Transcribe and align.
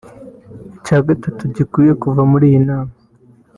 Icya 0.77 0.99
gatatu 1.07 1.41
gikwiye 1.55 1.93
kuva 2.01 2.21
muri 2.31 2.45
iyo 2.51 2.61
nama 2.69 2.93